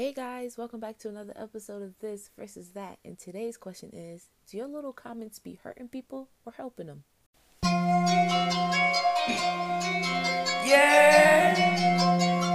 [0.00, 2.96] Hey guys, welcome back to another episode of This versus That.
[3.04, 7.04] And today's question is Do your little comments be hurting people or helping them?
[10.64, 11.36] Yeah,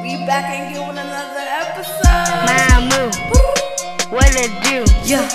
[0.02, 2.02] we back and get with another episode.
[2.50, 3.12] Mamu,
[4.12, 4.84] what it do?
[5.08, 5.30] Yeah,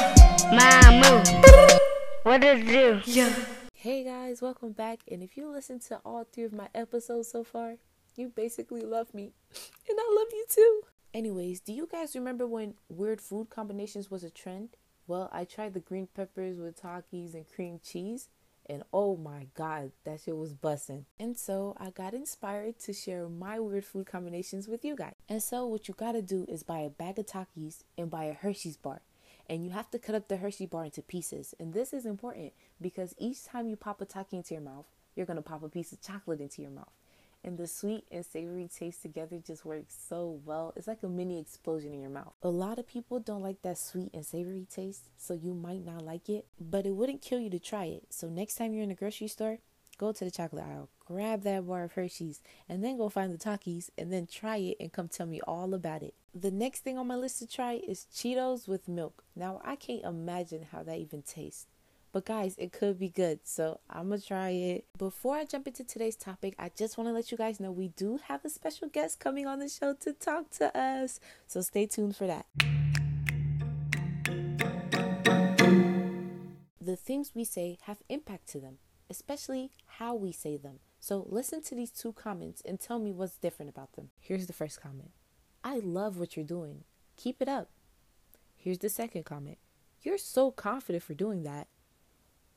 [0.50, 1.22] Mamu,
[2.24, 3.00] what it do?
[3.04, 3.32] yeah.
[3.72, 4.98] Hey guys, welcome back.
[5.08, 7.77] And if you listen to all three of my episodes so far,
[8.16, 9.30] you basically love me.
[9.88, 10.82] And I love you too.
[11.12, 14.77] Anyways, do you guys remember when weird food combinations was a trend?
[15.09, 18.28] Well, I tried the green peppers with Takis and cream cheese,
[18.66, 21.06] and oh my god, that shit was bussin'.
[21.19, 25.14] And so I got inspired to share my weird food combinations with you guys.
[25.28, 28.33] And so what you gotta do is buy a bag of Takis and buy a
[28.33, 29.02] Hershey's bar.
[29.48, 31.56] And you have to cut up the Hershey bar into pieces.
[31.58, 34.86] And this is important because each time you pop a Taki into your mouth,
[35.16, 36.92] you're gonna pop a piece of chocolate into your mouth
[37.44, 40.72] and the sweet and savory taste together just works so well.
[40.76, 42.32] It's like a mini explosion in your mouth.
[42.42, 46.02] A lot of people don't like that sweet and savory taste, so you might not
[46.02, 48.05] like it, but it wouldn't kill you to try it.
[48.10, 49.58] So next time you're in the grocery store,
[49.98, 53.38] go to the chocolate aisle, grab that bar of Hershey's, and then go find the
[53.38, 56.14] Takis and then try it and come tell me all about it.
[56.34, 59.25] The next thing on my list to try is Cheetos with milk.
[59.34, 61.66] Now, I can't imagine how that even tastes.
[62.12, 63.41] But guys, it could be good.
[63.44, 64.84] So I'm going to try it.
[64.98, 67.89] Before I jump into today's topic, I just want to let you guys know we
[67.89, 71.20] do have a special guest coming on the show to talk to us.
[71.47, 72.47] So stay tuned for that.
[76.81, 80.81] The things we say have impact to them, especially how we say them.
[80.98, 84.11] So listen to these two comments and tell me what's different about them.
[84.19, 85.12] Here's the first comment
[85.62, 86.83] I love what you're doing.
[87.16, 87.69] Keep it up.
[88.56, 89.58] Here's the second comment
[90.03, 91.69] You're so confident for doing that.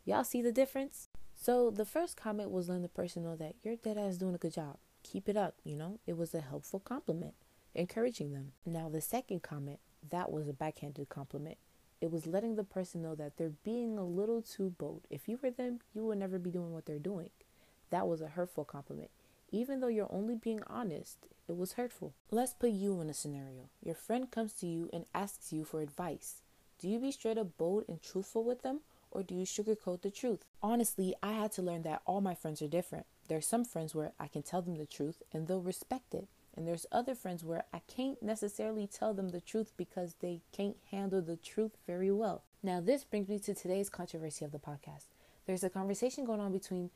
[0.06, 1.08] Y'all see the difference?
[1.34, 4.38] So the first comment was letting the person know that your dead ass doing a
[4.38, 4.76] good job.
[5.02, 6.00] Keep it up, you know?
[6.06, 7.36] It was a helpful compliment,
[7.74, 8.52] encouraging them.
[8.66, 11.58] Now the second comment, that was a backhanded compliment.
[12.02, 15.04] It was letting the person know that they're being a little too bold.
[15.10, 17.30] If you were them, you would never be doing what they're doing.
[17.90, 19.10] That was a hurtful compliment.
[19.52, 22.14] Even though you're only being honest, it was hurtful.
[22.30, 23.70] Let's put you in a scenario.
[23.82, 26.42] Your friend comes to you and asks you for advice.
[26.78, 28.82] Do you be straight up bold and truthful with them?
[29.14, 30.44] Or do you sugarcoat the truth?
[30.62, 33.06] Honestly, I had to learn that all my friends are different.
[33.30, 36.28] There's some friends where I can tell them the truth and they'll respect it.
[36.56, 40.78] And there's other friends where I can't necessarily tell them the truth because they can't
[40.92, 42.44] handle the truth very well.
[42.62, 45.06] Now, this brings me to today's controversy of the podcast.
[45.46, 46.92] There's a conversation going on between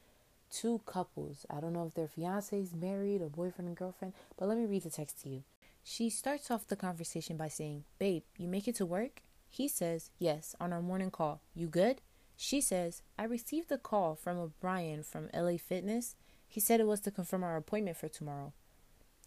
[0.51, 1.45] two couples.
[1.49, 4.83] I don't know if they're fiancés, married, or boyfriend and girlfriend, but let me read
[4.83, 5.43] the text to you.
[5.83, 9.21] She starts off the conversation by saying, Babe, you make it to work?
[9.49, 11.41] He says, Yes, on our morning call.
[11.55, 12.01] You good?
[12.39, 16.15] She says, I received a call from O'Brien from LA Fitness.
[16.47, 18.53] He said it was to confirm our appointment for tomorrow.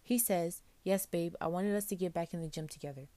[0.01, 3.09] He says, Yes, babe, I wanted us to get back in the gym together.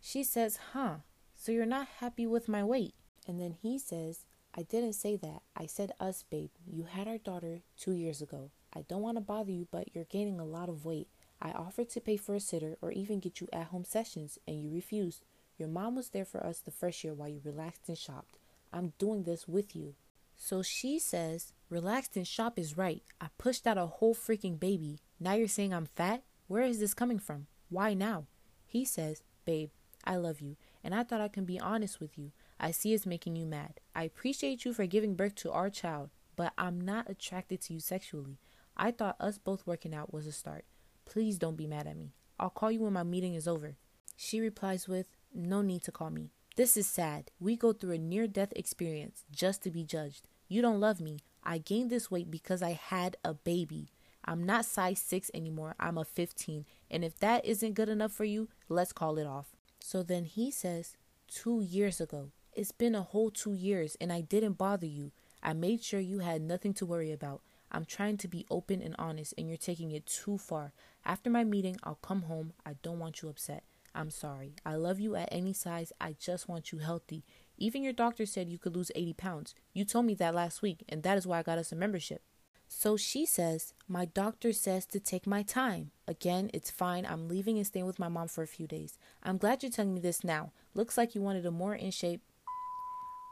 [0.00, 0.98] She says, Huh,
[1.34, 2.94] so you're not happy with my weight?
[3.26, 5.42] And then he says, I didn't say that.
[5.56, 6.50] I said us, babe.
[6.66, 8.50] You had our daughter two years ago.
[8.74, 11.08] I don't want to bother you, but you're gaining a lot of weight.
[11.42, 14.60] I offered to pay for a sitter or even get you at home sessions, and
[14.60, 15.24] you refused.
[15.58, 18.39] Your mom was there for us the first year while you relaxed and shopped.
[18.72, 19.94] I'm doing this with you.
[20.36, 23.02] So she says, Relaxed and shop is right.
[23.20, 25.00] I pushed out a whole freaking baby.
[25.20, 26.22] Now you're saying I'm fat?
[26.48, 27.46] Where is this coming from?
[27.68, 28.26] Why now?
[28.66, 29.70] He says, Babe,
[30.04, 32.32] I love you, and I thought I can be honest with you.
[32.58, 33.80] I see it's making you mad.
[33.94, 37.80] I appreciate you for giving birth to our child, but I'm not attracted to you
[37.80, 38.38] sexually.
[38.76, 40.64] I thought us both working out was a start.
[41.04, 42.14] Please don't be mad at me.
[42.38, 43.76] I'll call you when my meeting is over.
[44.16, 46.30] She replies with, No need to call me.
[46.56, 47.30] This is sad.
[47.38, 50.26] We go through a near death experience just to be judged.
[50.48, 51.20] You don't love me.
[51.44, 53.92] I gained this weight because I had a baby.
[54.24, 55.74] I'm not size 6 anymore.
[55.80, 56.66] I'm a 15.
[56.90, 59.56] And if that isn't good enough for you, let's call it off.
[59.78, 60.96] So then he says,
[61.28, 62.32] Two years ago.
[62.52, 65.12] It's been a whole two years and I didn't bother you.
[65.42, 67.42] I made sure you had nothing to worry about.
[67.70, 70.72] I'm trying to be open and honest and you're taking it too far.
[71.04, 72.52] After my meeting, I'll come home.
[72.66, 73.62] I don't want you upset.
[73.94, 74.54] I'm sorry.
[74.64, 75.92] I love you at any size.
[76.00, 77.24] I just want you healthy.
[77.58, 79.54] Even your doctor said you could lose 80 pounds.
[79.72, 82.22] You told me that last week, and that is why I got us a membership.
[82.68, 85.90] So she says, My doctor says to take my time.
[86.06, 87.04] Again, it's fine.
[87.04, 88.96] I'm leaving and staying with my mom for a few days.
[89.24, 90.52] I'm glad you're telling me this now.
[90.72, 92.22] Looks like you wanted a more in shape.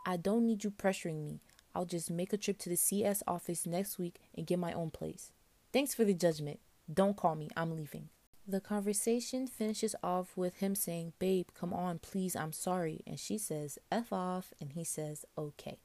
[0.04, 1.40] I don't need you pressuring me.
[1.74, 4.90] I'll just make a trip to the CS office next week and get my own
[4.90, 5.30] place.
[5.72, 6.58] Thanks for the judgment.
[6.92, 7.48] Don't call me.
[7.56, 8.08] I'm leaving.
[8.50, 13.02] The conversation finishes off with him saying, Babe, come on, please, I'm sorry.
[13.06, 14.54] And she says, F off.
[14.58, 15.76] And he says, Okay.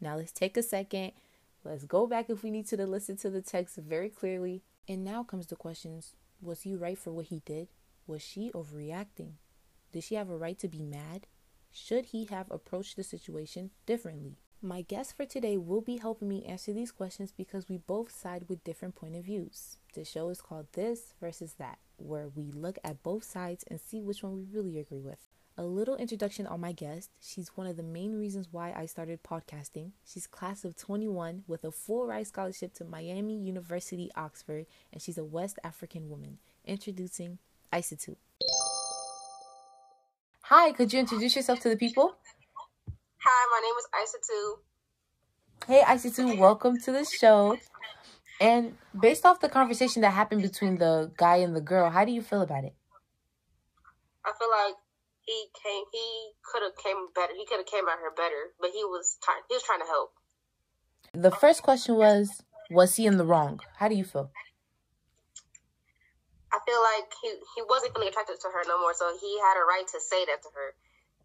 [0.00, 1.12] Now let's take a second.
[1.62, 4.62] Let's go back if we need to to listen to the text very clearly.
[4.88, 7.68] And now comes the questions Was he right for what he did?
[8.06, 9.32] Was she overreacting?
[9.92, 11.26] Did she have a right to be mad?
[11.70, 14.38] Should he have approached the situation differently?
[14.62, 18.44] My guest for today will be helping me answer these questions because we both side
[18.46, 19.78] with different point of views.
[19.94, 24.02] The show is called This versus That, where we look at both sides and see
[24.02, 25.16] which one we really agree with.
[25.56, 27.08] A little introduction on my guest.
[27.22, 29.92] She's one of the main reasons why I started podcasting.
[30.04, 35.16] She's class of 21 with a full ride scholarship to Miami University, Oxford, and she's
[35.16, 36.36] a West African woman.
[36.66, 37.38] Introducing
[37.72, 38.16] Isatu.
[40.42, 42.16] Hi, could you introduce yourself to the people?
[43.22, 44.40] Hi, my name is Isatu.
[45.68, 47.58] Hey, Isatu, welcome to the show.
[48.40, 52.12] And based off the conversation that happened between the guy and the girl, how do
[52.12, 52.74] you feel about it?
[54.24, 54.74] I feel like
[55.20, 55.84] he came.
[55.92, 57.34] He could have came better.
[57.36, 59.42] He could have came at her better, but he was trying.
[59.50, 60.12] He was trying to help.
[61.12, 63.60] The first question was, was he in the wrong?
[63.76, 64.30] How do you feel?
[66.52, 69.60] I feel like he he wasn't feeling attracted to her no more, so he had
[69.60, 70.72] a right to say that to her.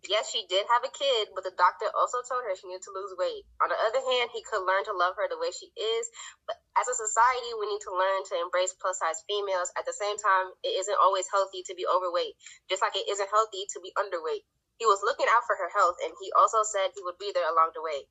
[0.06, 2.94] Yes, she did have a kid, but the doctor also told her she needed to
[2.94, 3.46] lose weight.
[3.62, 6.06] On the other hand, he could learn to love her the way she is.
[6.46, 9.74] But as a society, we need to learn to embrace plus size females.
[9.74, 12.38] At the same time, it isn't always healthy to be overweight,
[12.70, 14.46] just like it isn't healthy to be underweight.
[14.78, 17.48] He was looking out for her health, and he also said he would be there
[17.48, 18.06] along the way.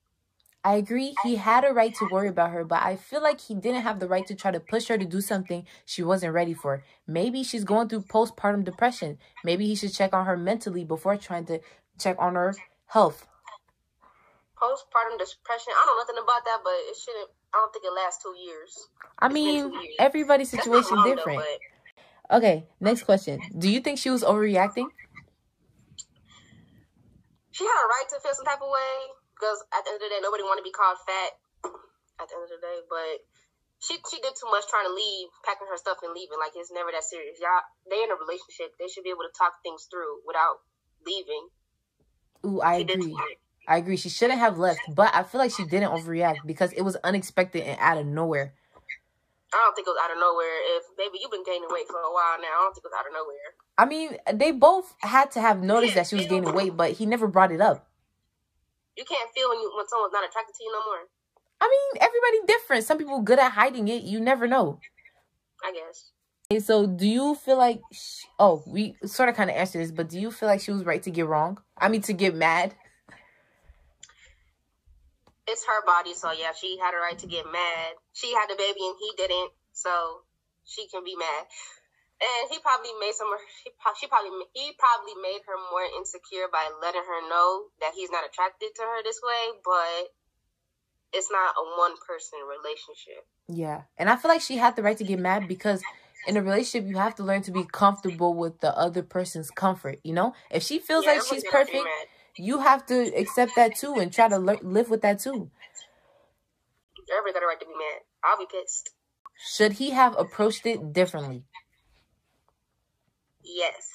[0.65, 1.13] I agree.
[1.21, 3.99] He had a right to worry about her, but I feel like he didn't have
[3.99, 6.83] the right to try to push her to do something she wasn't ready for.
[7.05, 9.19] Maybe she's going through postpartum depression.
[9.43, 11.59] Maybe he should check on her mentally before trying to
[11.99, 12.55] check on her
[12.87, 13.27] health.
[14.55, 17.29] Postpartum depression, I don't know nothing about that, but it shouldn't.
[17.53, 18.71] I don't think it lasts two years.
[19.19, 19.95] I It's mean, years.
[19.99, 21.39] everybody's situation though, different.
[21.39, 21.59] but
[22.37, 23.39] Okay, next question.
[23.57, 24.87] Do you think she was overreacting?
[27.51, 28.95] she had a right to feel some type of way
[29.35, 31.31] because at the end of the day, nobody want to be called fat.
[32.19, 33.15] At the end of the day, but
[33.83, 36.39] she she did too much trying to leave, packing her stuff and leaving.
[36.39, 37.39] Like it's never that serious.
[37.43, 38.71] Y'all, they're in a relationship.
[38.79, 40.63] They should be able to talk things through without
[41.03, 41.51] leaving.
[42.45, 43.17] Ooh, I agree.
[43.67, 43.97] I agree.
[43.97, 47.63] She shouldn't have left, but I feel like she didn't overreact because it was unexpected
[47.63, 48.53] and out of nowhere.
[49.53, 50.77] I don't think it was out of nowhere.
[50.77, 52.47] If baby, you've been gaining weight for a while now.
[52.53, 53.49] I don't think it was out of nowhere.
[53.77, 57.05] I mean, they both had to have noticed that she was gaining weight, but he
[57.05, 57.87] never brought it up.
[58.97, 61.07] You can't feel when you when someone's not attracted to you no more.
[61.61, 62.83] I mean, everybody different.
[62.83, 64.03] Some people good at hiding it.
[64.03, 64.79] You never know.
[65.63, 66.11] I guess.
[66.55, 67.83] Okay, so do you feel like?
[67.91, 70.71] Sh- oh, we sort of kind of answered this, but do you feel like she
[70.71, 71.59] was right to get wrong?
[71.75, 72.71] I mean, to get mad.
[75.51, 77.99] It's her body, so yeah, she had a right to get mad.
[78.13, 80.23] She had the baby and he didn't, so
[80.63, 81.43] she can be mad.
[82.23, 83.27] And he probably made some.
[83.67, 88.15] He, she probably he probably made her more insecure by letting her know that he's
[88.15, 89.59] not attracted to her this way.
[89.59, 90.07] But
[91.11, 93.27] it's not a one person relationship.
[93.51, 95.83] Yeah, and I feel like she had the right to get mad because
[96.27, 99.99] in a relationship you have to learn to be comfortable with the other person's comfort.
[100.03, 101.87] You know, if she feels Yeah, like she's perfect,
[102.37, 105.49] you have to accept that too and try to le- live with that too.
[107.11, 108.01] Everybody got a right to be mad.
[108.23, 108.89] I'll be pissed.
[109.37, 111.43] Should he have approached it differently?
[113.43, 113.89] Yes,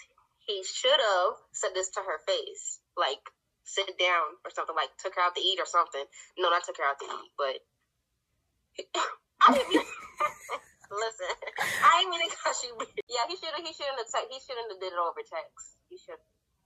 [0.46, 3.18] he should have said this to her face, like
[3.64, 6.04] sit down or something, like took her out to eat or something.
[6.38, 9.00] No, not took her out to eat, but
[9.48, 9.86] I didn't.
[10.90, 11.30] Listen,
[11.86, 12.74] I didn't mean to call you.
[12.76, 12.90] weird.
[13.08, 13.64] Yeah, he should have.
[13.64, 14.10] He shouldn't have.
[14.10, 15.78] Te- he shouldn't have did it over text.
[15.88, 16.18] He should.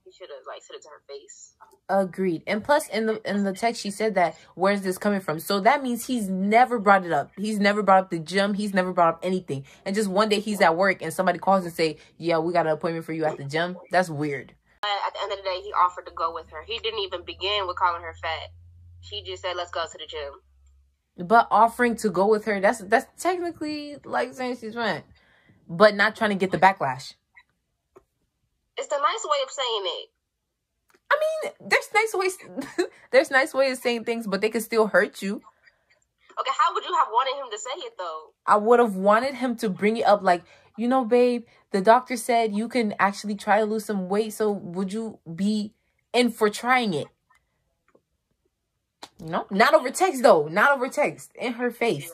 [0.03, 1.55] He should have like said it to her face.
[1.89, 2.43] Agreed.
[2.45, 5.39] And plus, in the in the text, she said that where's this coming from?
[5.39, 7.31] So that means he's never brought it up.
[7.37, 8.53] He's never brought up the gym.
[8.53, 9.65] He's never brought up anything.
[9.83, 12.67] And just one day he's at work and somebody calls and say, "Yeah, we got
[12.67, 14.53] an appointment for you at the gym." That's weird.
[14.81, 16.63] But at the end of the day, he offered to go with her.
[16.67, 18.49] He didn't even begin with calling her fat.
[19.01, 20.33] She just said, "Let's go to the gym."
[21.17, 25.05] But offering to go with her, that's that's technically like saying she's fat,
[25.67, 27.13] but not trying to get the backlash.
[28.77, 30.09] It's the nice way of saying it.
[31.09, 32.87] I mean, there's nice ways.
[33.11, 35.41] there's nice ways of saying things, but they can still hurt you.
[36.37, 38.33] Okay, how would you have wanted him to say it though?
[38.45, 40.43] I would have wanted him to bring it up like,
[40.77, 44.33] you know, babe, the doctor said you can actually try to lose some weight.
[44.33, 45.73] So would you be
[46.11, 47.07] in for trying it?
[49.19, 52.13] You know, not over text though, not over text, in her face.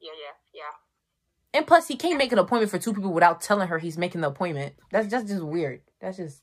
[0.00, 1.58] Yeah, yeah, yeah.
[1.58, 4.22] And plus, he can't make an appointment for two people without telling her he's making
[4.22, 4.74] the appointment.
[4.90, 5.82] That's just just weird.
[6.00, 6.42] That's just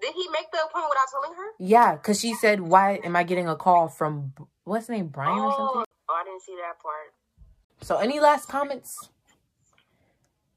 [0.00, 1.52] Did he make the appointment without telling her?
[1.58, 1.96] yeah.
[1.96, 4.32] Cause she said, "Why am I getting a call from
[4.64, 7.14] what's his name, Brian or oh, something?" oh, I didn't see that part.
[7.80, 9.10] So, any last comments?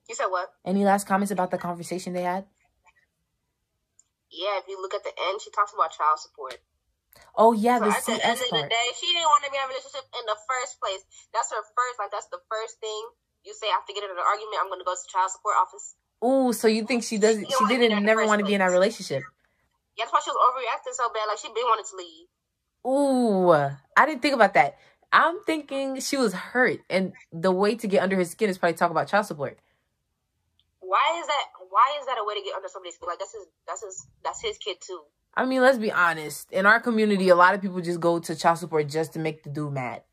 [0.10, 0.54] You said what?
[0.66, 2.46] Any last comments about the conversation they had?
[4.32, 6.58] Yeah, if you look at the end, she talks about child support.
[7.36, 8.70] Oh yeah, So the at the end CS of the part.
[8.70, 11.02] day, she didn't want to be in a relationship in the first place.
[11.32, 13.02] That's her first, like that's the first thing
[13.44, 15.96] you say after getting in an argument, I'm gonna go to child support office.
[16.22, 17.46] Ooh, so you think she doesn't?
[17.46, 19.24] She don't wanna be there didn't never want to be in that relationship.
[19.98, 21.26] Yeah, that's why she was overreacting so bad.
[21.28, 22.28] Like she been wanted to leave.
[22.86, 24.78] Ooh, I didn't think about that.
[25.12, 28.78] I'm thinking she was hurt, and the way to get under his skin is probably
[28.78, 29.58] talk about child support.
[30.80, 31.46] Why is that?
[31.70, 33.10] Why is that a way to get under somebody's skin?
[33.10, 33.48] Like that's his.
[33.68, 34.08] That's his.
[34.24, 35.02] That's his kid too.
[35.34, 36.52] I mean, let's be honest.
[36.52, 39.44] In our community, a lot of people just go to child support just to make
[39.44, 40.04] the dude mad.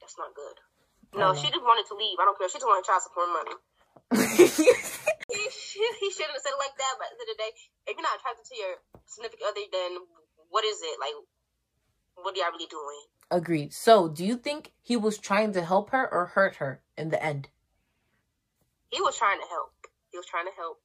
[0.00, 1.18] That's not good.
[1.18, 2.18] No, she just wanted to leave.
[2.20, 2.48] I don't care.
[2.48, 3.56] She just wanted child support money.
[5.32, 6.94] He, should, he shouldn't have said it like that.
[7.00, 7.52] But at the end of the day,
[7.88, 8.74] if you're not attracted to your
[9.06, 9.90] significant other, then
[10.50, 11.16] what is it like?
[12.20, 13.00] What are y'all really doing?
[13.32, 13.72] Agreed.
[13.72, 17.22] So, do you think he was trying to help her or hurt her in the
[17.22, 17.48] end?
[18.92, 19.72] He was trying to help.
[20.12, 20.76] He was trying to help.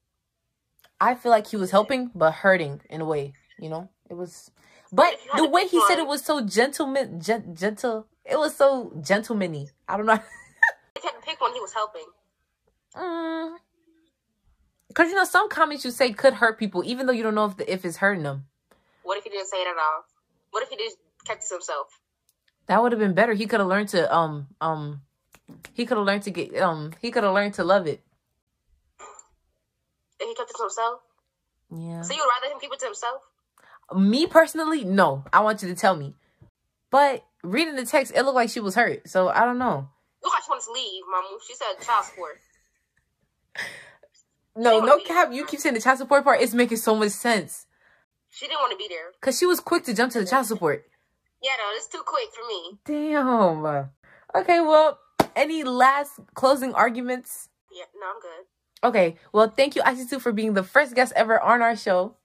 [1.00, 3.34] I feel like he was helping but hurting in a way.
[3.60, 4.52] You know, it was.
[4.92, 8.08] But if you had the way he said it was so gentleman, gen- gentle.
[8.26, 9.70] It was so gentlemany.
[9.88, 10.14] I don't know.
[10.14, 12.06] You had to pick one, he was helping.
[12.96, 13.58] Mm.
[14.94, 17.46] Cause you know some comments you say could hurt people, even though you don't know
[17.46, 18.46] if the, if it's hurting them.
[19.04, 20.06] What if he didn't say it at all?
[20.50, 22.00] What if he just kept it to himself?
[22.66, 23.34] That would have been better.
[23.34, 25.02] He could have learned to um um.
[25.74, 26.94] He could have learned to get um.
[27.00, 28.02] He could have learned to love it.
[30.20, 31.00] If he kept it to himself?
[31.72, 32.02] Yeah.
[32.02, 33.22] So you would rather him keep it to himself?
[33.96, 35.24] Me personally, no.
[35.32, 36.16] I want you to tell me.
[36.90, 39.08] But reading the text, it looked like she was hurt.
[39.10, 39.90] So I don't know.
[40.24, 41.38] Look like she wanted to leave, Mamu.
[41.46, 42.40] She said child support.
[44.60, 45.32] No, no cap.
[45.32, 46.42] You keep saying the child support part.
[46.42, 47.68] It's making so much sense.
[48.32, 49.12] She didn't want to be there.
[49.22, 50.84] Cause she was quick to jump to the child support.
[51.44, 52.80] Yeah, no, it's too quick for me.
[52.84, 53.90] Damn.
[54.34, 54.98] Okay, well,
[55.36, 57.50] any last closing arguments?
[57.72, 58.46] Yeah, no, I'm good.
[58.84, 62.16] Okay, well, thank you, Isatu, for being the first guest ever on our show.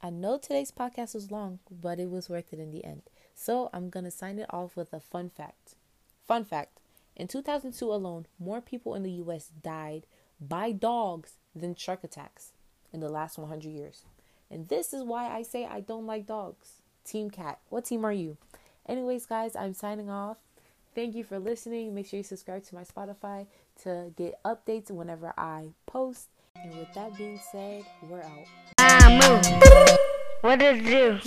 [0.00, 3.02] I know today's podcast was long, but it was worth it in the end.
[3.34, 5.74] So I'm going to sign it off with a fun fact.
[6.26, 6.80] Fun fact
[7.16, 10.06] In 2002 alone, more people in the US died
[10.40, 12.52] by dogs than shark attacks
[12.92, 14.04] in the last 100 years.
[14.50, 16.82] And this is why I say I don't like dogs.
[17.04, 17.58] Team Cat.
[17.68, 18.38] What team are you?
[18.86, 20.38] Anyways, guys, I'm signing off.
[20.94, 21.94] Thank you for listening.
[21.94, 23.46] Make sure you subscribe to my Spotify
[23.82, 26.28] to get updates whenever I post.
[26.56, 28.46] And with that being said, we're out.
[28.80, 29.96] Mamu.
[30.40, 31.18] What it do?